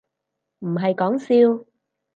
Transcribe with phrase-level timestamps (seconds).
[0.61, 1.19] 唔係講
[1.59, 1.63] 笑